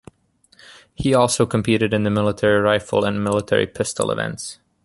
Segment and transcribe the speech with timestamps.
[0.95, 4.57] He also competed in the military rifle and military pistol events.